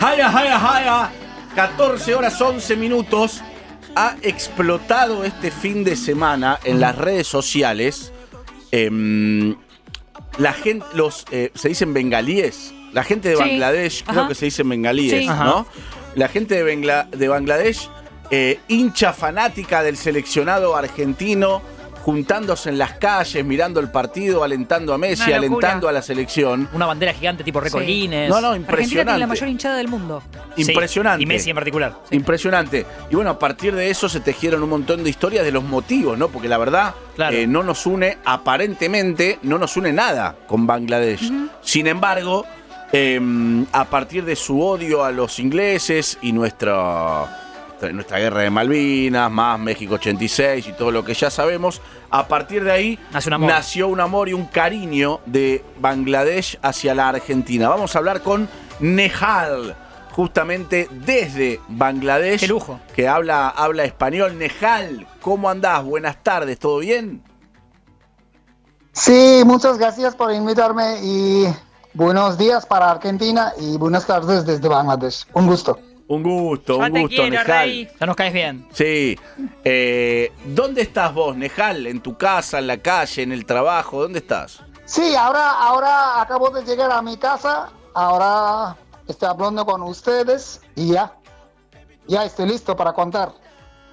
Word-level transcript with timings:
Haya, 0.00 0.28
haya, 0.36 0.56
haya. 0.76 1.10
14 1.54 2.14
horas 2.14 2.40
11 2.40 2.76
minutos. 2.76 3.40
Ha 3.94 4.16
explotado 4.22 5.22
este 5.24 5.50
fin 5.50 5.84
de 5.84 5.96
semana 5.96 6.58
en 6.64 6.80
las 6.80 6.96
redes 6.96 7.26
sociales. 7.26 8.12
em, 8.74 9.54
la 10.38 10.54
gente, 10.54 10.86
los, 10.94 11.26
eh, 11.30 11.50
se 11.54 11.68
dicen 11.68 11.92
bengalíes. 11.92 12.72
La 12.94 13.04
gente 13.04 13.28
de 13.28 13.36
Sí. 13.36 13.42
Bangladesh, 13.42 14.02
creo 14.04 14.20
Ajá. 14.20 14.28
que 14.28 14.34
se 14.34 14.46
dicen 14.46 14.66
bengalíes, 14.66 15.20
Sí. 15.24 15.26
¿no? 15.28 15.66
La 16.14 16.28
gente 16.28 16.54
de, 16.54 16.64
Bengla- 16.64 17.06
de 17.10 17.28
Bangladesh, 17.28 17.90
eh, 18.30 18.60
hincha 18.68 19.12
fanática 19.12 19.82
del 19.82 19.98
seleccionado 19.98 20.74
argentino, 20.74 21.60
juntándose 22.02 22.68
en 22.68 22.78
las 22.78 22.92
calles, 22.94 23.44
mirando 23.44 23.78
el 23.80 23.90
partido, 23.90 24.42
alentando 24.44 24.92
a 24.92 24.98
Messi, 24.98 25.30
Una 25.30 25.38
locura. 25.38 25.68
alentando 25.68 25.88
a 25.88 25.92
la 25.92 26.02
selección. 26.02 26.68
Una 26.72 26.86
bandera 26.86 27.12
gigante 27.14 27.44
tipo 27.44 27.60
récord 27.60 27.82
Sí. 27.82 27.86
Guinness. 27.86 28.28
No, 28.28 28.40
no, 28.40 28.48
Argentina 28.48 28.66
tiene 28.66 28.82
impresionante. 28.82 29.20
la 29.20 29.26
mayor 29.26 29.48
hinchada 29.48 29.76
del 29.76 29.88
mundo. 29.88 30.22
Sí, 30.56 30.62
Impresionante. 30.62 31.22
Y 31.22 31.26
Messi 31.26 31.50
en 31.50 31.54
particular. 31.56 31.94
Impresionante. 32.10 32.84
Y 33.10 33.14
bueno, 33.14 33.30
a 33.30 33.38
partir 33.38 33.74
de 33.74 33.88
eso 33.88 34.08
se 34.08 34.20
tejieron 34.20 34.62
un 34.62 34.68
montón 34.70 35.04
de 35.04 35.10
historias 35.10 35.44
de 35.44 35.52
los 35.52 35.62
motivos, 35.64 36.18
¿no? 36.18 36.28
Porque 36.28 36.48
la 36.48 36.58
verdad 36.58 36.94
Claro. 37.14 37.36
eh, 37.36 37.46
no 37.46 37.62
nos 37.62 37.86
une, 37.86 38.18
aparentemente, 38.24 39.38
no 39.42 39.58
nos 39.58 39.76
une 39.76 39.92
nada 39.92 40.36
con 40.46 40.66
Bangladesh. 40.66 41.30
Sin 41.62 41.86
embargo, 41.86 42.44
eh, 42.92 43.20
a 43.72 43.84
partir 43.86 44.24
de 44.24 44.36
su 44.36 44.60
odio 44.60 45.04
a 45.04 45.10
los 45.12 45.38
ingleses 45.38 46.18
y 46.20 46.32
nuestra, 46.32 47.41
nuestra 47.92 48.18
guerra 48.18 48.42
de 48.42 48.50
Malvinas, 48.50 49.30
más 49.30 49.58
México 49.58 49.94
86 49.94 50.68
y 50.68 50.72
todo 50.72 50.90
lo 50.90 51.04
que 51.04 51.14
ya 51.14 51.30
sabemos, 51.30 51.80
a 52.10 52.28
partir 52.28 52.62
de 52.64 52.70
ahí 52.72 52.98
Nace 53.12 53.28
un 53.28 53.34
amor. 53.34 53.50
nació 53.50 53.88
un 53.88 54.00
amor 54.00 54.28
y 54.28 54.34
un 54.34 54.46
cariño 54.46 55.20
de 55.26 55.64
Bangladesh 55.80 56.58
hacia 56.62 56.94
la 56.94 57.08
Argentina. 57.08 57.68
Vamos 57.68 57.94
a 57.96 57.98
hablar 57.98 58.20
con 58.22 58.48
Nehal, 58.80 59.74
justamente 60.12 60.88
desde 60.90 61.60
Bangladesh. 61.68 62.40
Qué 62.40 62.48
lujo. 62.48 62.78
Que 62.94 63.08
habla, 63.08 63.48
habla 63.48 63.84
español. 63.84 64.38
Nehal, 64.38 65.06
¿cómo 65.20 65.48
andás? 65.50 65.82
Buenas 65.84 66.22
tardes, 66.22 66.58
¿todo 66.58 66.78
bien? 66.78 67.22
Sí, 68.92 69.42
muchas 69.46 69.78
gracias 69.78 70.14
por 70.14 70.32
invitarme 70.32 70.98
y 71.02 71.46
buenos 71.94 72.36
días 72.36 72.66
para 72.66 72.90
Argentina 72.90 73.52
y 73.58 73.78
buenas 73.78 74.06
tardes 74.06 74.44
desde 74.44 74.68
Bangladesh. 74.68 75.26
Un 75.32 75.46
gusto. 75.46 75.78
Un 76.12 76.22
gusto, 76.22 76.78
Ya 76.78 76.84
un 76.88 76.92
te 76.92 77.00
gusto, 77.00 77.16
quiero, 77.16 77.30
Nehal. 77.30 77.46
Rey. 77.46 77.88
Ya 77.98 78.06
nos 78.06 78.16
caes 78.16 78.32
bien. 78.34 78.66
Sí. 78.72 79.18
Eh, 79.64 80.30
¿Dónde 80.44 80.82
estás 80.82 81.14
vos, 81.14 81.34
Nehal? 81.34 81.86
¿En 81.86 82.00
tu 82.02 82.18
casa, 82.18 82.58
en 82.58 82.66
la 82.66 82.76
calle, 82.76 83.22
en 83.22 83.32
el 83.32 83.46
trabajo? 83.46 84.02
¿Dónde 84.02 84.18
estás? 84.18 84.60
Sí, 84.84 85.14
ahora, 85.14 85.52
ahora 85.52 86.20
acabo 86.20 86.50
de 86.50 86.64
llegar 86.66 86.90
a 86.92 87.00
mi 87.00 87.16
casa, 87.16 87.70
ahora 87.94 88.76
estoy 89.08 89.26
hablando 89.26 89.64
con 89.64 89.80
ustedes 89.84 90.60
y 90.74 90.92
ya, 90.92 91.14
ya 92.06 92.24
estoy 92.26 92.46
listo 92.48 92.76
para 92.76 92.92
contar. 92.92 93.32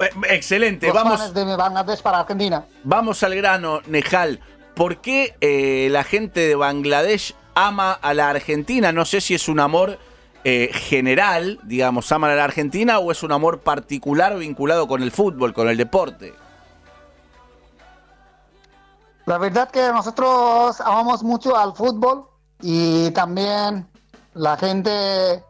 Eh, 0.02 0.10
excelente, 0.30 0.88
Los 0.88 0.96
vamos. 0.96 1.16
planes 1.16 1.34
de 1.34 1.56
Bangladesh 1.56 2.02
para 2.02 2.20
Argentina. 2.20 2.66
Vamos 2.84 3.24
al 3.24 3.34
grano, 3.36 3.80
Nejal. 3.88 4.42
¿Por 4.76 4.98
qué 4.98 5.36
eh, 5.40 5.88
la 5.90 6.04
gente 6.04 6.42
de 6.42 6.56
Bangladesh 6.56 7.34
ama 7.56 7.94
a 7.94 8.14
la 8.14 8.30
Argentina? 8.30 8.92
No 8.92 9.06
sé 9.06 9.22
si 9.22 9.36
es 9.36 9.48
un 9.48 9.62
amor 9.62 10.00
eh, 10.44 10.70
general, 10.74 11.60
digamos, 11.64 12.12
aman 12.12 12.32
a 12.32 12.36
la 12.36 12.46
Argentina 12.46 13.00
o 13.00 13.12
es 13.12 13.24
un 13.24 13.32
amor 13.32 13.60
particular 13.60 14.38
vinculado 14.38 14.88
con 14.88 15.04
el 15.04 15.12
fútbol, 15.12 15.54
con 15.54 15.68
el 15.68 15.78
deporte. 15.78 16.34
La 19.26 19.38
verdad 19.38 19.70
que 19.70 19.92
nosotros 19.92 20.80
amamos 20.82 21.24
mucho 21.24 21.56
al 21.56 21.76
fútbol 21.76 22.26
y 22.62 23.12
también 23.12 23.88
la 24.34 24.58
gente, 24.58 25.44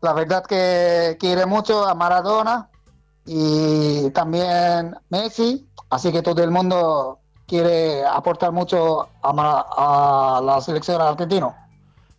la 0.00 0.12
verdad 0.12 0.44
que 0.46 1.16
quiere 1.18 1.44
mucho 1.44 1.84
a 1.84 1.94
Maradona 1.94 2.70
y 3.26 4.08
también 4.10 4.96
Messi, 5.10 5.68
así 5.90 6.12
que 6.12 6.22
todo 6.22 6.42
el 6.42 6.50
mundo 6.50 7.18
quiere 7.46 8.04
aportar 8.06 8.52
mucho 8.52 9.08
a, 9.22 10.36
a 10.38 10.40
la 10.40 10.60
selección 10.60 11.02
argentina. 11.02 11.63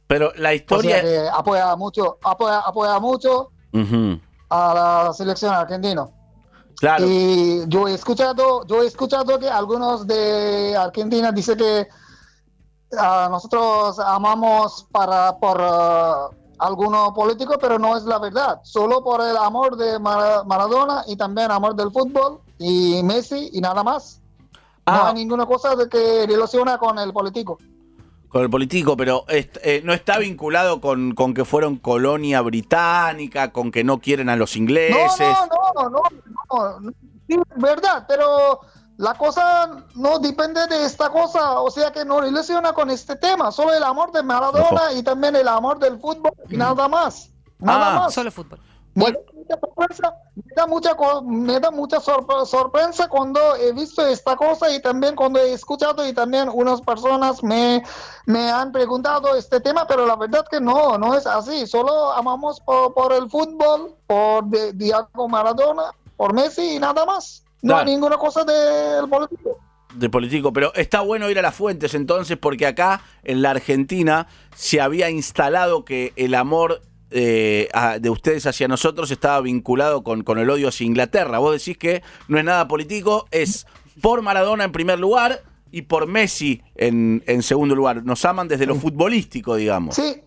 Pero 0.08 0.32
la 0.36 0.50
O 0.50 0.54
historia... 0.54 1.02
sea 1.02 1.04
que 1.04 1.30
apoya 1.30 1.76
mucho, 1.76 2.18
apoya, 2.24 2.60
apoya 2.60 3.00
mucho 3.00 3.50
Ujú, 3.74 4.20
a 4.50 4.74
la 5.08 5.14
selección 5.14 5.54
argentina. 5.54 6.06
Claro. 6.78 7.06
Y 7.08 7.64
yo 7.68 7.88
he 7.88 7.94
escuchado, 7.94 8.66
yo 8.68 8.84
he 8.84 8.88
escuchado 8.88 9.40
que 9.40 9.50
algunos 9.50 10.06
de 10.06 10.76
Argentina 10.78 11.32
dicen 11.32 11.58
que 11.58 11.88
ah, 13.00 13.28
nosotros 13.32 13.98
amamos 14.00 14.86
para 14.92 15.36
por 15.38 15.58
ah, 15.60 16.30
alguno 16.60 17.14
político, 17.14 17.56
pero 17.60 17.80
no 17.80 17.98
es 17.98 18.04
la 18.04 18.20
verdad. 18.20 18.60
Solo 18.64 19.04
por 19.04 19.22
el 19.22 19.36
amor 19.38 19.76
de 19.78 19.98
Mara- 20.00 20.44
Maradona 20.44 21.04
y 21.08 21.16
también 21.16 21.50
amor 21.52 21.76
del 21.76 21.92
fútbol 21.92 22.42
y 22.60 23.02
Messi 23.04 23.50
y 23.54 23.62
nada 23.62 23.84
más. 23.84 24.22
No 24.86 24.94
Ah. 24.94 25.08
hay 25.08 25.14
ninguna 25.16 25.46
cosa 25.48 25.76
de 25.76 25.90
que 25.90 26.26
relaciona 26.28 26.78
con 26.78 27.00
el 27.00 27.12
político. 27.12 27.58
Con 28.30 28.42
el 28.44 28.50
político, 28.50 28.98
pero 28.98 29.26
est- 29.30 29.58
eh, 29.64 29.82
no 29.84 29.94
está 29.94 30.18
vinculado 30.20 30.82
con, 30.82 31.14
con 31.16 31.34
que 31.34 31.46
fueron 31.46 31.78
colonia 31.78 32.42
británica, 32.42 33.52
con 33.54 33.72
que 33.72 33.84
no 33.84 34.00
quieren 34.00 34.30
a 34.30 34.36
los 34.36 34.56
ingleses. 34.56 35.38
No, 35.50 35.84
no, 35.84 35.90
no, 35.90 36.02
no, 36.52 36.80
no, 36.82 36.92
sí, 37.28 37.36
es 37.36 37.62
verdad, 37.62 38.06
pero 38.08 38.60
la 38.98 39.14
cosa 39.14 39.84
no 39.96 40.20
depende 40.20 40.68
de 40.68 40.86
esta 40.86 41.10
cosa, 41.10 41.60
o 41.62 41.70
sea 41.72 41.92
que 41.92 42.04
no 42.06 42.20
relaciona 42.22 42.74
con 42.74 42.90
este 42.90 43.16
tema, 43.16 43.52
solo 43.52 43.74
el 43.74 43.84
amor 43.84 44.12
de 44.12 44.24
Maradona 44.24 44.94
y 44.94 45.04
también 45.04 45.36
el 45.36 45.48
amor 45.48 45.80
del 45.80 46.00
fútbol 46.00 46.32
y 46.50 46.58
nada 46.58 46.88
más, 46.88 47.32
nada 47.60 47.96
Ah, 47.96 48.00
más. 48.02 48.14
Solo 48.14 48.32
fútbol. 48.32 48.60
Da 48.96 49.14
mucha 49.48 49.60
sorpresa, 49.60 50.16
me 50.36 50.54
da 50.56 50.68
mucha, 50.68 50.96
me 51.24 51.60
da 51.60 51.72
mucha 51.72 51.98
sorpre- 52.00 52.46
sorpresa 52.46 53.08
cuando 53.08 53.40
he 53.56 53.72
visto 53.74 54.06
esta 54.06 54.36
cosa 54.36 54.74
y 54.74 54.82
también 54.82 55.16
cuando 55.16 55.40
he 55.40 55.54
escuchado 55.54 56.08
y 56.08 56.14
también 56.14 56.50
unas 56.52 56.82
personas 56.82 57.44
me, 57.44 57.84
me 58.26 58.50
han 58.52 58.72
preguntado 58.72 59.36
este 59.36 59.60
tema, 59.60 59.86
pero 59.88 60.06
la 60.06 60.16
verdad 60.16 60.46
que 60.50 60.60
no, 60.60 60.98
no 60.98 61.14
es 61.16 61.26
así. 61.28 61.68
Solo 61.68 62.12
amamos 62.14 62.60
por, 62.62 62.94
por 62.94 63.14
el 63.14 63.30
fútbol, 63.30 63.96
por 64.08 64.50
Di- 64.50 64.72
Diego 64.74 65.28
Maradona, 65.30 65.92
por 66.18 66.34
Messi 66.34 66.76
y 66.76 66.80
nada 66.80 67.06
más. 67.06 67.44
No 67.62 67.74
Claro. 67.74 67.88
hay 67.88 67.96
ninguna 67.96 68.18
cosa 68.18 68.44
del 68.44 69.10
político. 69.10 69.58
de 69.96 70.10
político, 70.10 70.52
pero 70.54 70.74
está 70.76 71.02
bueno 71.02 71.30
ir 71.30 71.40
a 71.40 71.42
las 71.42 71.56
fuentes 71.56 71.94
entonces 71.96 72.38
porque 72.38 72.68
acá 72.68 73.02
en 73.24 73.42
la 73.42 73.52
Argentina 73.52 74.28
se 74.56 74.82
había 74.82 75.10
instalado 75.10 75.84
que 75.86 76.14
el 76.16 76.36
amor 76.36 76.82
eh, 77.12 77.70
a- 77.74 78.00
de 78.00 78.10
ustedes 78.10 78.46
hacia 78.46 78.68
nosotros 78.68 79.12
estaba 79.12 79.40
vinculado 79.42 80.04
con, 80.04 80.24
con 80.24 80.40
el 80.40 80.50
odio 80.50 80.68
hacia 80.70 80.86
Inglaterra. 80.86 81.38
Vos 81.40 81.54
decís 81.54 81.78
que 81.78 82.04
no 82.28 82.38
es 82.38 82.44
nada 82.46 82.68
político, 82.68 83.28
es 83.32 83.66
por 84.02 84.22
Maradona 84.22 84.64
en 84.66 84.72
primer 84.72 85.00
lugar 85.00 85.42
y 85.72 85.84
por 85.84 86.08
Messi 86.08 86.62
en, 86.76 87.24
en 87.28 87.44
segundo 87.44 87.76
lugar. 87.76 88.04
Nos 88.04 88.24
aman 88.26 88.48
desde 88.48 88.66
lo 88.66 88.76
futbolístico, 88.76 89.56
digamos. 89.56 89.96
Sí, 89.96 90.22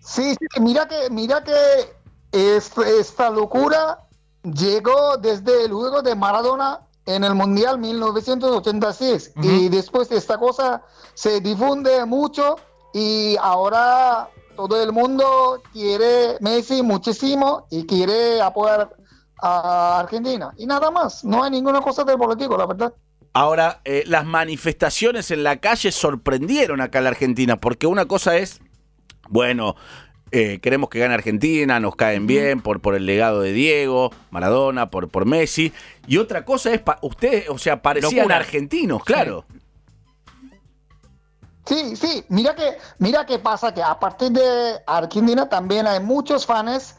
sí, 0.00 0.34
sí, 0.34 0.60
mira 0.60 0.86
que, 0.88 1.10
mira 1.10 1.42
que 1.42 1.52
es- 2.32 2.76
esta 3.00 3.30
locura 3.30 4.00
llegó 4.42 5.16
desde 5.16 5.68
luego 5.68 6.02
de 6.02 6.14
Maradona 6.14 6.80
en 7.06 7.24
el 7.24 7.34
Mundial 7.34 7.78
1986 7.78 9.32
y 9.42 9.68
después 9.68 10.10
esta 10.12 10.38
cosa 10.38 10.82
se 11.14 11.40
difunde 11.40 12.04
mucho 12.04 12.56
y 12.92 13.36
ahora 13.40 14.28
todo 14.58 14.82
el 14.82 14.90
mundo 14.92 15.62
quiere 15.72 16.36
Messi 16.40 16.82
muchísimo 16.82 17.68
y 17.70 17.86
quiere 17.86 18.40
apoyar 18.42 18.90
a 19.40 20.00
Argentina 20.00 20.52
y 20.58 20.66
nada 20.66 20.90
más, 20.90 21.24
no 21.24 21.44
hay 21.44 21.52
ninguna 21.52 21.80
cosa 21.80 22.02
del 22.02 22.18
político, 22.18 22.56
la 22.58 22.66
verdad. 22.66 22.92
Ahora, 23.34 23.80
eh, 23.84 24.02
las 24.08 24.24
manifestaciones 24.26 25.30
en 25.30 25.44
la 25.44 25.58
calle 25.58 25.92
sorprendieron 25.92 26.80
acá 26.80 26.98
en 26.98 27.04
la 27.04 27.10
Argentina, 27.10 27.56
porque 27.56 27.86
una 27.86 28.06
cosa 28.06 28.36
es, 28.36 28.60
bueno, 29.28 29.76
eh, 30.32 30.58
queremos 30.60 30.90
que 30.90 30.98
gane 30.98 31.14
Argentina, 31.14 31.78
nos 31.78 31.94
caen 31.94 32.26
bien 32.26 32.60
por, 32.60 32.80
por 32.80 32.96
el 32.96 33.06
legado 33.06 33.40
de 33.40 33.52
Diego, 33.52 34.10
Maradona, 34.32 34.90
por, 34.90 35.08
por 35.08 35.24
Messi, 35.24 35.72
y 36.08 36.16
otra 36.18 36.44
cosa 36.44 36.72
es, 36.74 36.80
pa- 36.80 36.98
ustedes, 37.02 37.48
o 37.48 37.58
sea, 37.58 37.80
parecían 37.80 38.16
Locura. 38.16 38.36
argentinos, 38.38 39.04
claro. 39.04 39.44
Sí, 39.52 39.57
sí, 41.68 42.24
mira 42.28 42.54
que, 42.54 42.78
mira 42.98 43.26
qué 43.26 43.38
pasa 43.38 43.72
que 43.72 43.82
a 43.82 43.98
partir 43.98 44.32
de 44.32 44.82
Argentina 44.86 45.48
también 45.48 45.86
hay 45.86 46.00
muchos 46.00 46.46
fans 46.46 46.94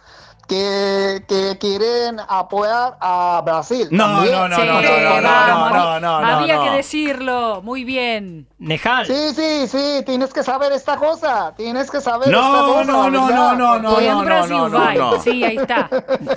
que, 0.50 1.24
que 1.28 1.58
quieren 1.60 2.20
apoyar 2.28 2.98
a 3.00 3.42
Brasil. 3.46 3.88
No, 3.92 4.08
no, 4.26 4.48
no, 4.50 4.56
Sí, 4.58 4.62
no, 4.66 4.82
no, 4.82 4.82
no, 4.82 5.22
no, 5.22 5.70
no, 5.70 6.00
no, 6.00 6.22
no, 6.22 6.28
Había 6.28 6.56
no. 6.58 6.64
que 6.66 6.70
decirlo. 6.72 7.62
Muy 7.64 7.84
bien. 7.86 8.48
Nejal. 8.58 9.06
Sí, 9.06 9.14
sí, 9.36 9.68
sí, 9.68 10.04
tienes 10.06 10.34
que 10.34 10.44
saber 10.44 10.72
esta 10.74 10.98
cosa, 10.98 11.54
tienes 11.56 11.90
que 11.90 12.02
saber 12.02 12.28
esta 12.30 12.42
No, 12.42 12.66
cosa. 12.74 12.84
no, 12.84 13.10
no, 13.10 13.30
no, 13.30 13.56
no, 13.56 13.56
no, 13.56 13.80
no, 13.80 14.00
en 14.02 14.26
Brasil, 14.26 14.58
no, 14.58 14.70
no, 14.70 14.94
no. 14.94 15.22
Sí, 15.22 15.44
ahí 15.44 15.56
está. 15.58 15.90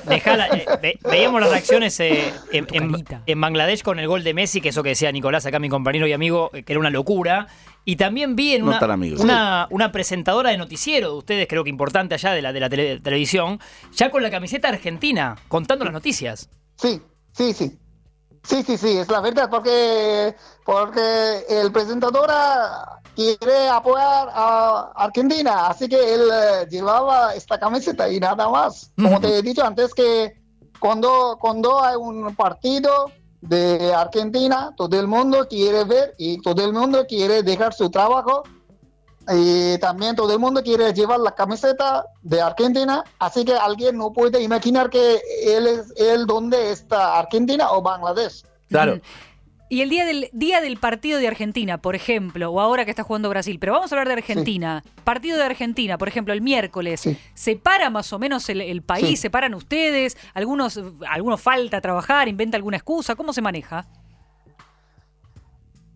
Nejal, 0.06 0.40
eh, 0.52 0.66
ve- 0.80 0.98
veíamos 1.02 1.40
las 1.40 1.50
reacciones 1.50 1.98
eh, 2.00 2.32
en, 2.52 2.66
en- 2.72 3.04
en 3.26 3.40
Bangladesh 3.40 3.82
con 3.82 3.98
el 3.98 4.06
gol 4.06 4.22
de 4.22 4.34
Messi, 4.34 4.60
que 4.60 4.68
eso 4.68 4.82
que 4.82 4.90
decía 4.90 5.10
Nicolás, 5.10 5.46
acá 5.46 5.58
mi 5.58 5.68
compañero 5.68 6.06
y 6.06 6.12
amigo, 6.12 6.50
eh, 6.52 6.62
que 6.62 6.74
era 6.74 6.80
una 6.80 6.90
locura. 6.90 7.46
Y 7.84 7.96
también 7.96 8.36
vi 8.36 8.54
en 8.54 8.60
No 8.64 8.68
una, 8.68 8.78
amigos. 8.92 9.18
una, 9.18 9.66
una 9.70 9.90
presentadora 9.90 10.50
de 10.50 10.56
noticiero 10.56 11.10
de 11.10 11.16
ustedes, 11.18 11.48
creo 11.48 11.64
que 11.64 11.70
importante 11.70 12.14
allá 12.14 12.30
de 12.30 12.40
la, 12.40 12.52
de 12.52 12.60
la 12.60 12.68
tele- 12.70 13.00
televisión, 13.00 13.58
ya 14.02 14.10
con 14.10 14.20
la 14.20 14.32
camiseta 14.32 14.68
argentina, 14.68 15.36
contando 15.46 15.84
las 15.84 15.94
noticias. 15.94 16.48
Sí, 16.76 17.00
sí, 17.30 17.52
sí. 17.52 17.78
Sí, 18.42 18.64
sí, 18.64 18.76
sí, 18.76 18.98
es 18.98 19.08
la 19.08 19.20
verdad, 19.20 19.48
porque, 19.48 20.34
porque 20.64 21.44
el 21.48 21.70
presentador 21.70 22.28
ah, 22.28 23.00
quiere 23.14 23.68
apoyar 23.68 24.28
a 24.34 24.90
Argentina, 24.96 25.68
así 25.68 25.88
que 25.88 26.14
él 26.14 26.22
eh, 26.32 26.66
llevaba 26.68 27.36
esta 27.36 27.60
camiseta 27.60 28.10
y 28.10 28.18
nada 28.18 28.48
más. 28.48 28.90
Como 29.00 29.20
te 29.20 29.38
he 29.38 29.42
dicho 29.42 29.64
antes 29.64 29.94
que 29.94 30.32
cuando, 30.80 31.38
cuando 31.40 31.80
hay 31.80 31.94
un 31.94 32.34
partido 32.34 33.12
de 33.40 33.94
Argentina, 33.94 34.74
todo 34.76 34.98
el 34.98 35.06
mundo 35.06 35.46
quiere 35.48 35.84
ver 35.84 36.16
y 36.18 36.42
todo 36.42 36.64
el 36.64 36.72
mundo 36.72 37.06
quiere 37.06 37.44
dejar 37.44 37.72
su 37.72 37.88
trabajo 37.88 38.42
y 39.30 39.78
también 39.78 40.16
todo 40.16 40.32
el 40.32 40.38
mundo 40.38 40.62
quiere 40.62 40.92
llevar 40.92 41.20
la 41.20 41.34
camiseta 41.34 42.04
de 42.22 42.40
Argentina, 42.40 43.04
así 43.18 43.44
que 43.44 43.54
alguien 43.54 43.96
no 43.96 44.12
puede 44.12 44.42
imaginar 44.42 44.90
que 44.90 45.20
él 45.44 45.66
es 45.66 45.92
él 45.96 46.26
dónde 46.26 46.72
está 46.72 47.18
Argentina 47.18 47.70
o 47.70 47.82
Bangladesh. 47.82 48.42
Claro. 48.68 49.00
Y 49.68 49.80
el 49.80 49.88
día 49.88 50.04
del 50.04 50.28
día 50.32 50.60
del 50.60 50.76
partido 50.76 51.18
de 51.18 51.28
Argentina, 51.28 51.78
por 51.78 51.94
ejemplo, 51.94 52.50
o 52.50 52.60
ahora 52.60 52.84
que 52.84 52.90
está 52.90 53.04
jugando 53.04 53.30
Brasil, 53.30 53.58
pero 53.58 53.72
vamos 53.72 53.90
a 53.90 53.94
hablar 53.94 54.08
de 54.08 54.14
Argentina. 54.14 54.84
Partido 55.02 55.38
de 55.38 55.44
Argentina, 55.44 55.96
por 55.96 56.08
ejemplo, 56.08 56.34
el 56.34 56.42
miércoles. 56.42 57.00
Sí. 57.00 57.16
¿Se 57.32 57.56
para 57.56 57.88
más 57.88 58.12
o 58.12 58.18
menos 58.18 58.48
el, 58.50 58.60
el 58.60 58.82
país? 58.82 59.06
Sí. 59.06 59.16
¿Se 59.16 59.30
paran 59.30 59.54
ustedes? 59.54 60.18
¿Algunos, 60.34 60.78
algunos 61.08 61.40
falta 61.40 61.80
trabajar? 61.80 62.28
¿Inventa 62.28 62.58
alguna 62.58 62.76
excusa? 62.76 63.14
¿Cómo 63.14 63.32
se 63.32 63.40
maneja? 63.40 63.86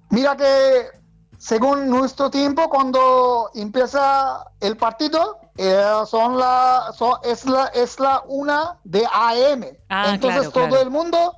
Mira 0.08 0.34
que 0.37 1.05
según 1.38 1.88
nuestro 1.90 2.30
tiempo, 2.30 2.68
cuando 2.68 3.50
empieza 3.54 4.44
el 4.60 4.76
partido, 4.76 5.38
eh, 5.56 5.82
son 6.06 6.38
la, 6.38 6.92
son- 6.96 7.18
es 7.24 7.44
la 7.46 7.66
es 7.68 7.98
la 8.00 8.22
una 8.26 8.78
de 8.84 9.04
AM. 9.06 9.64
Ah, 9.88 10.10
Entonces 10.14 10.40
claro, 10.40 10.50
todo 10.52 10.66
claro. 10.68 10.82
el 10.82 10.90
mundo 10.90 11.34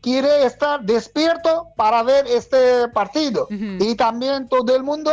quiere 0.00 0.44
estar 0.44 0.82
despierto 0.82 1.68
para 1.76 2.02
ver 2.02 2.26
este 2.26 2.88
partido. 2.88 3.46
Y 3.50 3.94
también 3.96 4.48
todo 4.48 4.74
el 4.74 4.82
mundo, 4.82 5.10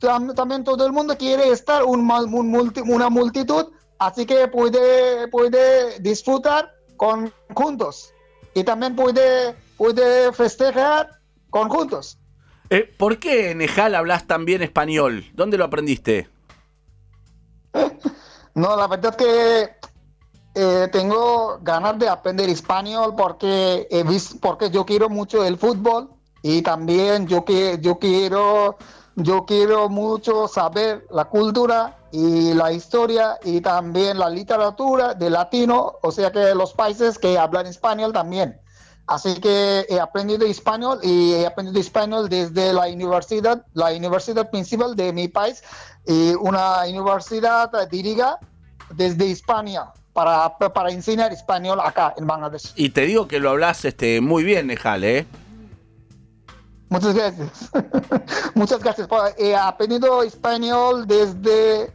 tam- 0.00 0.34
también 0.34 0.64
todo 0.64 0.84
el 0.86 0.92
mundo 0.92 1.16
quiere 1.16 1.50
estar 1.50 1.84
un, 1.84 2.04
mal- 2.06 2.26
un 2.32 2.50
multi- 2.50 2.80
una 2.82 3.08
multitud, 3.10 3.66
así 3.98 4.26
que 4.26 4.48
puede, 4.48 5.28
puede 5.28 5.98
disfrutar 6.00 6.70
con 6.96 7.32
juntos. 7.54 8.12
Y 8.54 8.64
también 8.64 8.94
puede, 8.96 9.54
puede 9.76 10.32
festejar 10.32 11.10
con 11.50 11.68
juntos. 11.68 12.18
Eh, 12.70 12.92
¿Por 12.96 13.18
qué, 13.18 13.54
Nejal, 13.54 13.94
hablas 13.94 14.26
tan 14.26 14.44
bien 14.44 14.62
español? 14.62 15.24
¿Dónde 15.34 15.58
lo 15.58 15.64
aprendiste? 15.64 16.28
No, 18.56 18.76
la 18.76 18.86
verdad 18.86 19.16
que 19.16 19.68
eh, 20.54 20.88
tengo 20.92 21.58
ganas 21.60 21.98
de 21.98 22.08
aprender 22.08 22.48
español 22.48 23.14
porque 23.16 23.88
he 23.90 24.04
visto, 24.04 24.36
porque 24.40 24.70
yo 24.70 24.86
quiero 24.86 25.08
mucho 25.08 25.44
el 25.44 25.58
fútbol 25.58 26.10
y 26.40 26.62
también 26.62 27.26
yo 27.26 27.44
que 27.44 27.78
yo 27.80 27.98
quiero 27.98 28.78
yo 29.16 29.44
quiero 29.44 29.88
mucho 29.88 30.46
saber 30.46 31.04
la 31.10 31.24
cultura 31.24 31.98
y 32.12 32.54
la 32.54 32.70
historia 32.72 33.38
y 33.44 33.60
también 33.60 34.18
la 34.18 34.30
literatura 34.30 35.14
de 35.14 35.30
latino, 35.30 35.94
o 36.02 36.12
sea 36.12 36.30
que 36.30 36.54
los 36.54 36.74
países 36.74 37.18
que 37.18 37.36
hablan 37.36 37.66
español 37.66 38.12
también. 38.12 38.60
Así 39.06 39.34
que 39.34 39.86
he 39.88 40.00
aprendido 40.00 40.46
español 40.46 40.98
y 41.02 41.34
he 41.34 41.46
aprendido 41.46 41.78
español 41.78 42.28
desde 42.28 42.72
la 42.72 42.88
universidad, 42.88 43.66
la 43.74 43.92
universidad 43.92 44.50
principal 44.50 44.96
de 44.96 45.12
mi 45.12 45.28
país 45.28 45.62
y 46.06 46.34
una 46.34 46.84
universidad 46.88 47.70
dirigida 47.88 48.38
desde 48.90 49.30
España 49.30 49.92
para, 50.14 50.56
para 50.56 50.90
enseñar 50.90 51.32
español 51.32 51.80
acá 51.80 52.14
en 52.16 52.26
Bangladesh. 52.26 52.72
Y 52.76 52.90
te 52.90 53.02
digo 53.02 53.28
que 53.28 53.40
lo 53.40 53.50
hablas 53.50 53.84
este, 53.84 54.22
muy 54.22 54.42
bien, 54.42 54.68
Nejal, 54.68 55.04
¿eh? 55.04 55.26
Muchas 56.88 57.14
gracias. 57.14 57.70
Muchas 58.54 58.80
gracias. 58.80 59.08
Pues, 59.08 59.34
He 59.36 59.54
aprendido 59.54 60.22
español 60.22 61.06
desde 61.06 61.92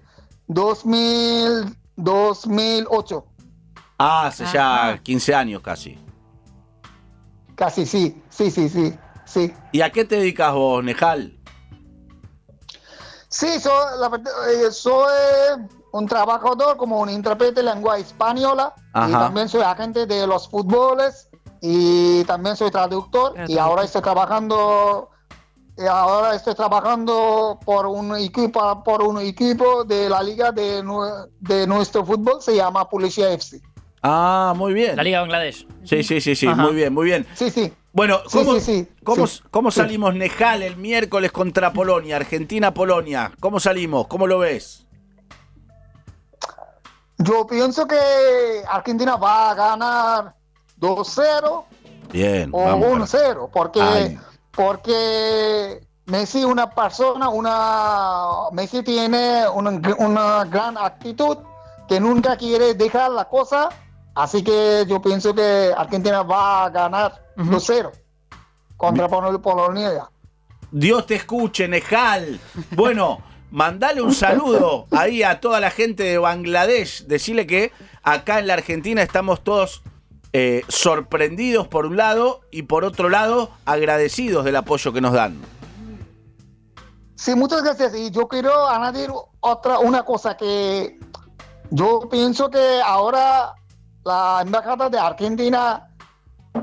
2000, 0.47 1.75
2008. 1.95 3.25
Ah, 3.97 4.27
hace 4.27 4.45
ya 4.53 4.89
Ajá. 4.89 4.97
15 4.97 5.35
años 5.35 5.61
casi. 5.61 5.97
Casi, 7.59 7.85
sí, 7.85 8.23
sí, 8.29 8.49
sí, 8.49 8.69
sí, 8.69 8.97
sí. 9.25 9.53
¿Y 9.73 9.81
a 9.81 9.91
qué 9.91 10.05
te 10.05 10.15
dedicas 10.15 10.53
vos, 10.53 10.81
Nejal? 10.81 11.37
Sí, 13.27 13.59
soy, 13.59 13.99
la 13.99 14.09
eh, 14.49 14.71
soy 14.71 15.11
un 15.91 16.07
trabajador 16.07 16.77
como 16.77 17.01
un 17.01 17.09
intérprete 17.09 17.55
de 17.55 17.63
lengua 17.63 17.97
española 17.97 18.73
y 19.09 19.11
también 19.11 19.49
soy 19.49 19.63
agente 19.63 20.05
de 20.05 20.25
los 20.25 20.47
fútboles 20.47 21.27
y 21.59 22.23
también 22.23 22.55
soy 22.55 22.71
traductor 22.71 23.33
y 23.49 23.57
ahora 23.57 23.83
estoy 23.83 24.03
trabajando 24.03 25.09
y 25.77 25.85
ahora 25.85 26.35
estoy 26.35 26.55
trabajando 26.55 27.59
por 27.65 27.87
un 27.87 28.15
equipo 28.15 28.83
por 28.85 29.01
un 29.01 29.19
equipo 29.19 29.83
de 29.83 30.07
la 30.07 30.23
liga 30.23 30.53
de 30.53 31.67
nuestro 31.67 32.05
fútbol 32.05 32.41
se 32.41 32.55
llama 32.55 32.87
Policía 32.87 33.33
FC. 33.33 33.61
Ah, 34.01 34.53
muy 34.55 34.73
bien. 34.73 34.95
La 34.95 35.03
Liga 35.03 35.17
de 35.17 35.21
Bangladesh. 35.23 35.67
Sí, 35.83 36.03
sí, 36.03 36.21
sí, 36.21 36.35
sí, 36.35 36.47
Ajá. 36.47 36.61
muy 36.61 36.73
bien, 36.73 36.93
muy 36.93 37.05
bien. 37.05 37.27
Sí, 37.35 37.49
sí. 37.51 37.73
Bueno, 37.91 38.19
Sí, 38.27 38.37
¿cómo, 38.37 38.53
sí, 38.55 38.61
sí, 38.61 38.87
cómo, 39.03 39.27
sí, 39.27 39.41
cómo 39.51 39.71
sí. 39.71 39.77
salimos 39.81 40.13
Nejal 40.15 40.61
el 40.61 40.77
miércoles 40.77 41.31
contra 41.31 41.73
Polonia, 41.73 42.15
Argentina-Polonia? 42.17 43.31
¿Cómo 43.39 43.59
salimos? 43.59 44.07
¿Cómo 44.07 44.27
lo 44.27 44.39
ves? 44.39 44.85
Yo 47.17 47.45
pienso 47.47 47.85
que 47.87 47.97
Argentina 48.69 49.15
va 49.17 49.51
a 49.51 49.55
ganar 49.55 50.35
2-0 50.79 51.65
Bien, 52.13 52.49
o 52.53 52.63
vamos. 52.63 52.85
un 52.87 52.93
para- 52.99 53.07
cero, 53.07 53.49
porque, 53.51 53.81
Ay. 53.81 54.19
porque 54.51 55.81
Messi 56.05 56.43
una 56.45 56.69
persona, 56.69 57.27
una 57.29 58.49
Messi 58.53 58.81
tiene 58.83 59.47
una, 59.49 59.71
una 59.97 60.45
gran 60.45 60.77
actitud 60.77 61.37
que 61.89 61.99
nunca 61.99 62.37
quiere 62.37 62.73
dejar 62.75 63.11
la 63.11 63.25
cosa, 63.25 63.69
así 64.23 64.43
que 64.43 64.85
yo 64.87 65.01
pienso 65.01 65.33
que 65.33 65.71
Argentina 65.75 66.23
va 66.23 66.65
a 66.65 66.69
ganar 66.69 67.25
2-0 67.37 67.91
contra 68.77 69.07
Pol- 69.07 69.41
Polonia. 69.41 70.09
Dios 70.71 71.05
te 71.05 71.15
escuche, 71.15 71.67
Nejal. 71.67 72.39
Bueno, 72.71 73.21
mandale 73.51 74.01
un 74.01 74.13
saludo 74.13 74.85
ahí 74.91 75.23
a 75.23 75.39
toda 75.39 75.59
la 75.59 75.71
gente 75.71 76.03
de 76.03 76.17
Bangladesh. 76.17 77.05
Decirle 77.07 77.47
que 77.47 77.71
acá 78.03 78.39
en 78.39 78.47
la 78.47 78.53
Argentina 78.53 79.01
estamos 79.01 79.43
todos 79.43 79.81
eh, 80.31 80.61
sorprendidos 80.67 81.67
por 81.67 81.85
un 81.87 81.97
lado 81.97 82.41
y 82.51 82.63
por 82.63 82.85
otro 82.85 83.09
lado 83.09 83.49
agradecidos 83.65 84.45
del 84.45 84.55
apoyo 84.57 84.93
que 84.93 85.01
nos 85.01 85.13
dan. 85.13 85.39
Sí, 87.15 87.35
muchas 87.35 87.63
gracias. 87.63 87.95
Y 87.95 88.11
yo 88.11 88.27
quiero 88.27 88.67
añadir 88.67 89.09
otra, 89.39 89.79
una 89.79 90.03
cosa 90.03 90.37
que 90.37 90.97
yo 91.71 92.07
pienso 92.09 92.49
que 92.49 92.79
ahora 92.85 93.53
la 94.03 94.39
embajada 94.41 94.89
de 94.89 94.99
Argentina 94.99 95.89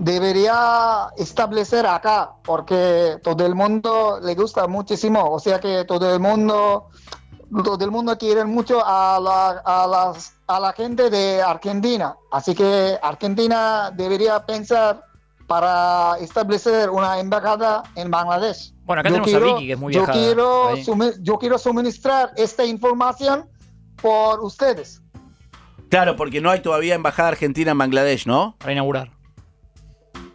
debería 0.00 1.08
establecer 1.16 1.86
acá, 1.86 2.32
porque 2.44 3.18
todo 3.22 3.46
el 3.46 3.54
mundo 3.54 4.18
le 4.22 4.34
gusta 4.34 4.66
muchísimo, 4.66 5.30
o 5.30 5.38
sea 5.38 5.60
que 5.60 5.84
todo 5.84 6.12
el 6.12 6.20
mundo, 6.20 6.88
todo 7.64 7.84
el 7.84 7.90
mundo 7.90 8.16
quiere 8.18 8.44
mucho 8.44 8.84
a 8.84 9.20
la, 9.20 9.62
a 9.64 9.86
las, 9.86 10.34
a 10.46 10.60
la 10.60 10.72
gente 10.72 11.10
de 11.10 11.42
Argentina, 11.42 12.16
así 12.32 12.54
que 12.54 12.98
Argentina 13.02 13.90
debería 13.94 14.44
pensar 14.44 15.02
para 15.46 16.18
establecer 16.18 16.90
una 16.90 17.20
embajada 17.20 17.84
en 17.94 18.10
Bangladesh. 18.10 18.74
Bueno, 18.84 19.00
acá 19.00 19.10
tenemos 19.10 19.32
a 19.32 19.38
Vicky, 19.38 19.66
que 19.66 19.72
es 19.72 19.78
muy 19.78 19.92
yo 19.92 20.00
viajada, 20.00 20.18
quiero, 20.18 20.74
yo 21.20 21.38
quiero 21.38 21.58
suministrar 21.58 22.32
esta 22.36 22.64
información 22.64 23.48
por 24.02 24.40
ustedes. 24.40 25.02
Claro, 25.88 26.16
porque 26.16 26.40
no 26.40 26.50
hay 26.50 26.60
todavía 26.60 26.94
embajada 26.94 27.28
argentina 27.28 27.70
en 27.72 27.78
Bangladesh, 27.78 28.26
¿no? 28.26 28.56
Para 28.58 28.72
inaugurar. 28.72 29.10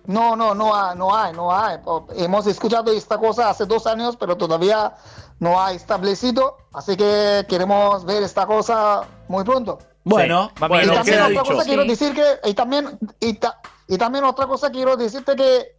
No, 0.05 0.35
no, 0.35 0.55
no 0.55 0.73
hay, 0.75 0.97
no 0.97 1.15
hay, 1.15 1.33
no 1.33 1.53
hay. 1.55 1.77
Hemos 2.17 2.47
escuchado 2.47 2.91
esta 2.91 3.17
cosa 3.17 3.49
hace 3.49 3.65
dos 3.65 3.85
años, 3.85 4.17
pero 4.17 4.35
todavía 4.35 4.93
no 5.39 5.61
ha 5.61 5.73
establecido, 5.73 6.57
así 6.73 6.95
que 6.97 7.45
queremos 7.47 8.03
ver 8.05 8.23
esta 8.23 8.45
cosa 8.45 9.01
muy 9.27 9.43
pronto. 9.43 9.79
Bueno, 10.03 10.51
y 10.55 10.59
bueno, 10.59 10.75
bien, 10.75 10.87
también 10.95 11.15
queda 11.15 11.27
otra 11.27 11.41
dicho. 11.41 11.53
cosa 11.53 11.65
quiero 11.65 11.81
Sí. 11.83 11.87
decir 11.89 12.13
que, 12.15 12.49
y 12.49 12.53
también, 12.55 12.97
y, 13.19 13.33
ta- 13.35 13.59
y 13.87 13.97
también 13.97 14.23
otra 14.23 14.47
cosa 14.47 14.71
quiero 14.71 14.97
decirte 14.97 15.35
que 15.35 15.75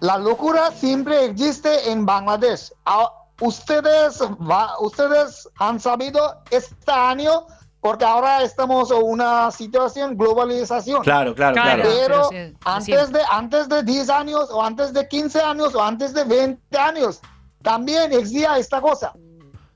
la 0.00 0.16
locura 0.16 0.70
siempre 0.72 1.26
existe 1.26 1.90
en 1.90 2.06
Bangladesh. 2.06 2.72
A- 2.86 3.10
ustedes, 3.40 4.22
va- 4.22 4.74
ustedes 4.80 5.46
han 5.58 5.78
sabido 5.80 6.42
este 6.50 6.90
año, 6.92 7.46
porque 7.80 8.04
ahora 8.04 8.42
estamos 8.42 8.90
en 8.90 9.02
una 9.02 9.50
situación 9.50 10.16
globalización. 10.16 11.02
Claro, 11.02 11.34
claro, 11.34 11.54
Claro. 11.54 11.82
claro. 11.82 11.90
Pero 12.06 12.28
Pero 12.30 12.46
sí, 12.50 12.56
antes, 12.64 13.12
de, 13.12 13.20
antes 13.30 13.68
de 13.68 13.82
10 13.82 14.10
años, 14.10 14.48
o 14.50 14.62
antes 14.62 14.92
de 14.92 15.08
15 15.08 15.40
años, 15.40 15.74
o 15.74 15.82
antes 15.82 16.12
de 16.12 16.24
20 16.24 16.78
años, 16.78 17.20
también 17.62 18.12
existía 18.12 18.58
esta 18.58 18.80
cosa. 18.80 19.12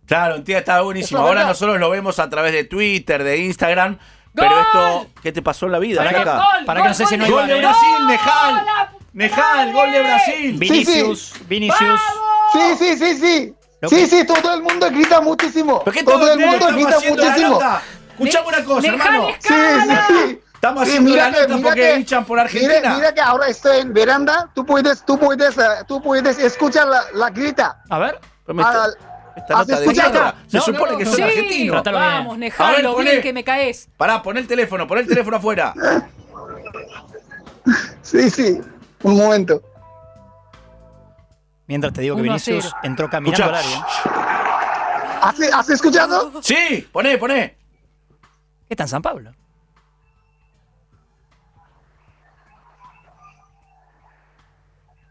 Claro, 0.07 0.43
tía, 0.43 0.59
está 0.59 0.83
buenísimo. 0.83 1.19
Es 1.21 1.23
Ahora 1.23 1.35
verdad. 1.41 1.49
nosotros 1.49 1.79
lo 1.81 1.89
vemos 1.91 2.19
a 2.19 2.29
través 2.29 2.53
de 2.53 2.65
Twitter, 2.65 3.25
de 3.25 3.39
Instagram. 3.39 3.99
Pero 4.35 4.51
¡Gol! 4.51 4.61
esto, 4.67 5.07
¿qué 5.23 5.33
te 5.33 5.41
pasó 5.43 5.67
en 5.67 5.73
la 5.73 5.79
vida? 5.79 5.99
Para 5.99 6.11
que, 6.11 6.23
flaca? 6.23 6.45
para 6.67 6.83
que 6.83 6.89
no 6.89 6.95
sé 6.95 7.07
si 7.07 7.17
no 7.17 7.25
hay 7.25 7.31
Gol 7.31 7.47
de. 7.47 7.59
Brasil, 7.59 8.07
Nejal. 8.07 8.67
Nejal, 9.15 9.73
gol 9.73 9.93
de 9.93 10.01
Brasil. 10.01 10.59
Vinicius, 10.59 11.35
Vinicius. 11.49 12.01
Sí, 12.53 12.61
sí, 12.79 12.97
sí, 12.99 13.15
sí. 13.17 13.55
Sí, 13.89 14.07
sí, 14.07 14.27
todo 14.27 14.55
el 14.55 14.63
mundo 14.63 14.89
grita 14.91 15.21
muchísimo. 15.21 15.83
¿Pero 15.85 15.95
qué 15.95 16.03
Todo 16.03 16.33
el 16.33 16.39
mundo 16.41 16.67
grita 16.69 16.99
muchísimo. 17.09 17.61
Escuchame 18.15 18.49
una 18.49 18.65
cosa, 18.65 18.89
hermano. 18.89 19.29
es 19.29 19.37
Sí, 19.41 19.55
sí, 19.55 19.97
sí. 20.09 20.41
Estamos 20.55 20.85
Sí, 20.85 20.91
haciendo 20.97 21.17
la 21.17 21.25
que- 21.25 21.31
nota 21.49 21.63
porque 21.63 22.05
por 22.07 22.29
mira- 22.37 22.43
Argentina. 22.43 22.95
Mira, 22.97 23.15
que 23.15 23.21
ahora 23.21 23.49
estoy 23.49 23.79
en 23.81 23.93
veranda, 23.93 24.49
tú 24.55 24.65
puedes, 24.65 25.05
tú 25.05 25.19
puedes, 25.19 25.59
eh, 25.59 25.63
tú 25.87 26.01
puedes 26.01 26.39
escuchar 26.39 26.87
la, 26.89 27.03
la 27.13 27.29
grita. 27.31 27.83
A 27.91 27.99
ver. 27.99 28.19
Está- 28.49 28.85
Al- 28.85 28.97
esta 29.37 29.59
¿has 29.61 29.69
nota 29.69 29.81
de 29.81 29.87
mierda. 29.89 30.35
Se 30.47 30.57
No, 30.57 30.63
supone 30.63 30.93
no, 30.93 30.99
que 30.99 31.05
no. 31.05 31.11
son 31.11 31.29
Sí, 31.29 31.41
bien. 31.41 31.71
Vamos, 31.85 32.39
A 32.59 32.71
ver, 32.71 32.83
lo 32.83 32.97
bien 32.97 33.09
poné. 33.09 33.21
que 33.21 33.33
me 33.35 33.45
caes. 33.45 33.89
Pará, 33.99 34.23
pon 34.23 34.39
el 34.39 34.47
teléfono, 34.47 34.87
pon 34.87 34.99
el 34.99 35.07
teléfono 35.07 35.37
afuera. 35.37 35.75
Sí, 38.03 38.31
sí. 38.31 38.61
Un 39.03 39.17
momento. 39.17 39.63
Mientras 41.67 41.93
te 41.95 42.03
digo 42.03 42.15
que 42.17 42.21
a 42.21 42.25
Vinicius 42.25 42.73
entró 42.83 43.09
caminando 43.09 43.45
al 43.47 43.55
área. 43.55 43.87
¿Has, 45.23 45.41
has 45.53 45.71
escuchado? 45.71 46.31
Sí, 46.43 46.87
poné, 46.93 47.17
poné. 47.17 47.57
¿Qué 48.69 48.75
está 48.75 48.85
en 48.85 48.89
San 48.89 49.03
Pablo? 49.03 49.33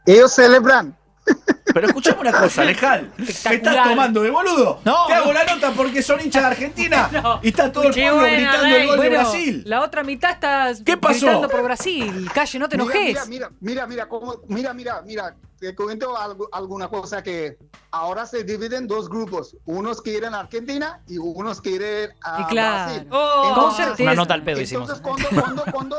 Ellos 0.06 0.34
celebran. 0.34 0.98
Pero 1.74 1.88
escuchame 1.88 2.22
una 2.22 2.32
cosa, 2.32 2.64
Lejal. 2.64 3.12
Me 3.18 3.26
estás 3.26 3.84
tomando 3.90 4.22
de 4.22 4.30
boludo. 4.30 4.80
No, 4.86 5.08
Te 5.08 5.14
hago 5.14 5.34
la 5.34 5.44
nota 5.46 5.72
porque 5.72 6.02
son 6.02 6.20
hinchas 6.22 6.42
de 6.44 6.48
Argentina. 6.48 7.10
No. 7.24 7.40
Y 7.42 7.50
está 7.50 7.72
todo 7.72 7.84
el 7.86 7.94
pueblo 7.94 8.16
buena, 8.20 8.36
gritando 8.38 8.66
el 8.66 8.74
Rey. 8.74 8.88
gol 8.88 8.92
de 9.00 9.10
Bueno, 9.10 9.16
Brasil. 9.24 9.64
La 9.66 9.82
otra 9.82 10.04
mitad 10.04 10.32
está 10.32 10.72
¿Qué 10.86 10.98
pasó? 10.98 11.26
gritando 11.26 11.50
por 11.50 11.64
Brasil. 11.64 12.30
Calle, 12.34 12.60
no 12.60 12.68
te 12.70 12.78
Mira, 12.78 12.92
enojes. 12.94 13.28
Mira, 13.28 13.50
mira, 13.50 13.52
mira, 13.60 13.88
mira, 13.88 14.10
cómo- 14.10 14.42
mira, 14.48 14.74
mira, 14.74 15.02
mira, 15.06 15.36
te 15.60 15.74
comento 15.76 16.18
algo- 16.18 16.50
alguna 16.52 16.88
cosa 16.90 17.24
que 17.24 17.58
ahora 17.92 18.26
se 18.26 18.44
dividen 18.44 18.74
en 18.84 18.88
dos 18.88 19.08
grupos. 19.10 19.56
Unos 19.66 20.02
quieren 20.02 20.34
Argentina 20.34 21.02
y 21.08 21.18
unos 21.18 21.62
quieren 21.62 22.12
a 22.22 22.42
Y 22.42 22.46
claro. 22.46 22.86
Brasil. 22.92 23.08
Oh, 23.12 23.42
con 23.42 23.50
Entonces- 23.50 23.86
certeza. 23.86 24.04
Una 24.04 24.16
nota 24.16 24.34
al 24.34 24.44
pedo 24.44 24.62
hicimos. 24.62 24.90
Entonces, 24.90 25.04
cuando, 25.30 25.42
cuando, 25.42 25.64
cuando, 25.72 25.98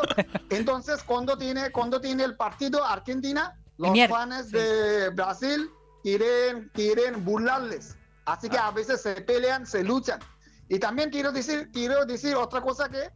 entonces, 0.51 1.03
cuando 1.05 1.39
tiene, 1.39 1.71
cuando 1.71 2.01
tiene 2.01 2.25
el 2.25 2.37
partido 2.37 2.85
Argentina, 2.85 3.57
los 3.79 4.09
fans 4.09 4.51
de 4.51 5.11
Brasil 5.11 5.71
quieren, 6.03 6.71
quieren 6.75 7.25
burlarles. 7.25 7.97
Así 8.27 8.49
que 8.49 8.59
a 8.59 8.71
veces 8.71 9.03
se 9.03 9.15
pelean, 9.23 9.67
se 9.67 9.83
luchan. 9.85 10.21
Y 10.69 10.79
también 10.79 11.11
quiero 11.11 11.31
decir, 11.33 11.71
quiero 11.73 12.05
decir 12.07 12.35
otra 12.37 12.61
cosa 12.63 12.89
que 12.89 13.11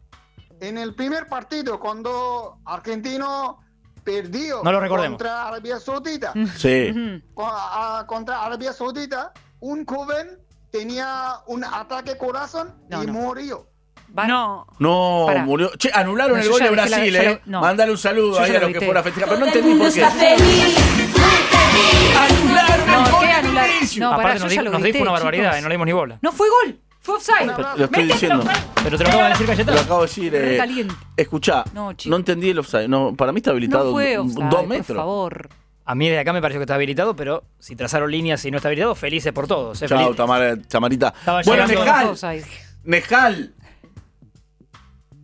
en 0.60 0.76
el 0.76 0.94
primer 0.94 1.28
partido, 1.28 1.78
cuando 1.80 2.58
Argentino 2.64 3.60
perdió 4.04 4.62
No 4.62 4.72
lo 4.72 4.88
contra 4.88 5.48
Arabia 5.48 5.78
Saudita, 5.80 6.32
Sí. 6.56 7.22
Contra 7.34 8.44
Arabia 8.44 8.72
Saudita, 8.72 9.32
un 9.60 9.86
joven 9.86 10.38
tenía 10.70 11.40
un 11.46 11.64
ataque 11.64 12.16
corazón 12.18 12.74
No, 12.90 13.02
y 13.02 13.06
no. 13.06 13.12
murió. 13.12 13.68
No. 14.14 14.66
No, 14.78 15.24
Pará. 15.26 15.44
murió. 15.44 15.70
Che, 15.78 15.90
anularon 15.92 16.36
No, 16.36 16.42
el 16.42 16.44
yo 16.46 16.50
gol 16.52 16.60
ya 16.60 16.64
de 16.66 16.70
dije 16.70 16.82
la- 16.90 16.96
Brasil, 16.96 17.16
eh. 17.16 17.40
lo- 17.46 17.52
no. 17.52 17.60
Mándale 17.60 17.90
un 17.92 17.98
saludo 17.98 18.32
Yo 18.36 18.40
ahí 18.42 18.50
ya 18.52 18.58
a 18.58 18.60
lo 18.60 18.60
los 18.60 18.66
que 18.68 18.72
grité. 18.72 18.86
fueron 18.86 19.00
a 19.00 19.04
festejar. 19.04 19.28
Pero 19.28 19.40
no 19.40 19.46
entendí 19.46 19.74
por 19.74 19.92
qué. 19.92 20.00
está 20.00 20.10
feliz, 20.10 20.38
muy 20.38 21.12
feliz. 21.12 22.16
Anularon 22.18 22.86
No, 22.86 23.04
el 23.06 23.12
gol 23.12 23.20
¿qué 23.20 23.26
de 23.26 23.32
anular? 23.32 23.66
Vinicius. 23.68 23.98
No, 24.00 24.10
pará, 24.10 24.20
Aparte 24.22 24.38
yo 24.38 24.44
nos, 24.44 24.54
ya 24.54 24.60
di- 24.60 24.64
lo 24.64 24.70
nos 24.72 24.82
grité, 24.82 24.98
dijo 24.98 25.02
una 25.02 25.12
barbaridad 25.12 25.44
chicos. 25.50 25.58
y 25.58 25.62
no 25.62 25.68
le 25.68 25.74
dimos 25.74 25.86
ni 25.86 25.92
bola. 25.92 26.18
No 26.22 26.32
fue 26.32 26.46
gol. 26.48 26.78
Fue 27.00 27.14
offside. 27.16 27.46
Lo 27.76 27.84
estoy 27.84 28.04
diciendo. 28.04 28.44
Pero 28.82 28.98
te 28.98 29.04
lo 29.04 29.08
acabo 29.10 29.22
de 29.24 29.28
decir 29.30 29.46
Lo 29.46 29.52
Cayetano. 29.52 29.80
acabo 29.80 30.00
de 30.00 30.06
decir. 30.08 30.32
Re 30.32 30.54
Eh, 30.54 30.58
caliente. 30.58 30.94
escuchá, 31.16 31.64
No, 31.72 31.84
no, 31.86 31.92
chico. 31.94 32.16
entendí 32.16 32.50
el 32.50 32.58
offside. 32.58 32.88
No, 32.88 33.14
para 33.14 33.32
mí 33.32 33.38
está 33.38 33.50
habilitado 33.52 33.84
No 33.86 33.92
fue 33.92 34.18
offside, 34.18 34.44
dos 34.44 34.54
por 34.60 34.66
metros. 34.66 34.96
favor. 34.96 35.48
A 35.86 35.94
mí 35.94 36.06
desde 36.08 36.20
acá 36.20 36.34
me 36.34 36.42
pareció 36.42 36.58
que 36.60 36.64
está 36.64 36.74
habilitado, 36.74 37.16
pero 37.16 37.44
si 37.58 37.74
trazaron 37.76 38.10
líneas 38.10 38.44
y 38.44 38.50
no 38.50 38.58
está 38.58 38.68
habilitado, 38.68 38.94
felices 38.94 39.32
por 39.32 39.46
todos. 39.46 39.80
eh, 39.80 39.86
Chao, 39.88 40.14
Tamara, 40.14 40.54
Tamarita. 40.56 41.14
Estaba 41.18 41.40
Bueno, 41.46 41.66
llegando- 41.66 42.14
fue 42.14 42.30
offside. 42.30 42.44
Nejal. 42.84 43.54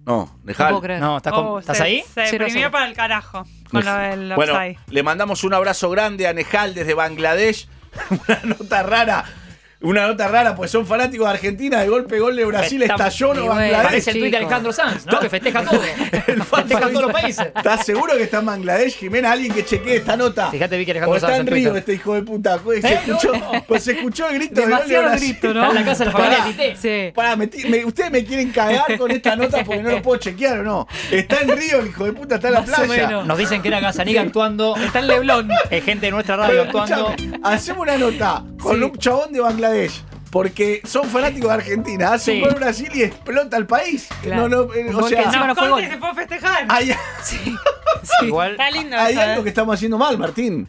No, 0.07 0.37
creer. 0.83 1.01
No, 1.01 1.17
¿estás, 1.17 1.33
con- 1.33 1.47
Oh, 1.47 1.59
¿estás 1.59 1.77
se- 1.79 1.83
ahí? 1.83 2.01
Se 2.03 2.27
Cero, 2.27 2.45
deprimió 2.45 2.53
cero. 2.55 2.71
para 2.71 2.87
el 2.87 2.95
carajo 2.95 3.47
con 3.71 3.85
lo 3.85 3.95
del 3.95 4.35
Bueno, 4.35 4.59
le 4.89 5.03
mandamos 5.03 5.45
un 5.45 5.55
abrazo 5.55 5.89
grande 5.91 6.27
a 6.29 6.33
Nejal 6.33 6.75
desde 6.75 6.95
Bangladesh. 6.95 7.69
Una 8.11 8.41
nota 8.45 8.83
rara. 8.83 9.25
Una 9.85 10.07
nota 10.07 10.27
rara, 10.29 10.57
pues 10.57 10.71
son 10.71 10.87
fanáticos 10.87 11.27
de 11.27 11.33
Argentina. 11.35 11.81
De 11.81 11.89
golpe, 11.89 12.19
gol 12.19 12.35
de 12.35 12.45
Brasil 12.45 12.83
Está- 12.83 12.95
estalló 12.95 13.35
no 13.35 13.47
Bangladesh. 13.47 13.83
Parece 13.83 14.11
el 14.11 14.19
tuit 14.19 14.31
de. 14.31 14.37
Alejandro 14.39 14.73
Sanz, 14.73 15.07
¿no? 15.07 15.21
Que 15.21 15.29
festeja 15.31 15.63
todo. 15.63 15.81
El 16.27 16.43
fan 16.43 16.67
festeja 16.67 16.89
todos 16.89 17.03
los 17.03 17.13
países. 17.13 17.47
¿Estás 17.55 17.85
seguro 17.87 18.17
que 18.17 18.23
está 18.25 18.39
en 18.39 18.47
Bangladesh, 18.47 18.97
Jimena? 18.97 19.33
Alguien 19.33 19.53
que 19.53 19.65
chequee 19.65 19.97
esta 19.97 20.17
nota. 20.17 20.51
Fíjate, 20.51 20.77
vi 20.79 20.85
que 20.87 20.93
O 20.93 20.95
Alejandro 20.95 21.17
está 21.17 21.29
Sanz 21.29 21.41
en 21.41 21.49
en 21.49 21.55
Río 21.55 21.77
este 21.77 21.95
hijo 21.95 22.15
de 22.15 22.23
puta. 22.23 22.59
Pues 22.59 22.81
se 22.83 22.89
¿Eh? 22.89 22.99
escuchó, 23.05 23.33
No. 23.33 23.65
pues 23.69 23.85
se 23.85 23.93
escuchó 23.93 24.29
el 24.29 24.35
grito 24.35 24.55
de 24.55 24.61
gol 24.63 24.71
de 24.71 24.75
Demasiado 24.77 25.05
Brasil. 25.05 25.29
grito, 25.41 25.55
¿no? 25.55 25.61
Está 25.61 25.69
en 25.69 25.75
la 25.75 25.85
casa 25.91 25.99
de 25.99 26.05
la 26.07 26.13
familia 26.13 26.39
Pará. 26.39 26.51
Tite. 26.51 26.77
Sí. 26.77 27.13
Pará, 27.15 27.37
me 27.37 27.85
ustedes 27.85 28.11
me 28.11 28.25
quieren 28.25 28.51
cagar 28.53 28.99
con 28.99 29.11
esta 29.11 29.37
nota 29.37 29.63
porque 29.65 29.83
no 29.83 29.91
lo 29.91 30.03
puedo 30.03 30.19
chequear 30.19 30.59
o 30.61 30.63
no. 30.63 30.89
Está 31.11 31.41
en 31.41 31.57
Río, 31.57 31.81
el 31.81 31.89
hijo 31.89 32.05
de 32.07 32.13
puta, 32.15 32.37
está 32.37 32.49
en 32.49 32.55
la 32.55 32.61
Más 32.63 32.79
o 32.79 32.85
playa. 32.85 33.07
menos. 33.07 33.27
Nos 33.27 33.37
dicen 33.39 33.61
que 33.61 33.69
era 33.69 33.81
Gazaniga 33.81 34.23
actuando. 34.23 34.77
Está 34.77 35.01
en 35.01 35.07
Leblon. 35.09 35.51
Eh, 35.71 35.81
gente 35.83 36.07
de 36.07 36.13
nuestra 36.13 36.37
radio 36.37 36.65
Pero 36.67 36.81
actuando. 36.81 37.15
hacemos 37.43 37.83
una 37.83 37.97
nota 37.99 38.43
con 38.65 38.77
Sí. 38.79 38.83
un 38.83 38.99
chabón 38.99 39.33
de 39.33 39.41
Bangladesh. 39.41 40.03
Porque 40.31 40.83
son 40.85 41.09
fanáticos 41.09 41.49
de 41.49 41.55
Argentina. 41.55 42.13
Hace 42.15 42.33
Sí. 42.33 42.39
un 42.43 42.49
gol 42.49 42.55
Brasil 42.59 42.89
y 42.93 43.05
explota 43.05 43.57
el 43.57 43.67
país. 43.67 44.09
Claro. 44.23 44.49
No, 44.49 44.65
no, 44.67 44.75
eh, 44.75 44.93
o 44.93 45.07
sea, 45.09 45.47
no 45.47 45.55
fue 45.55 45.69
gol. 45.69 45.85
se 45.87 45.97
fue 45.97 46.09
a 46.09 46.15
festejar. 46.15 46.67
hay, 46.69 46.93
Sí. 47.23 47.39
Igual. 48.23 48.53
Está 48.53 48.71
lindo 48.71 48.97
hay 48.99 49.15
algo 49.17 49.41
¿eh? 49.41 49.43
que 49.45 49.49
estamos 49.51 49.75
haciendo 49.77 49.97
mal, 49.97 50.19
Martín. 50.19 50.69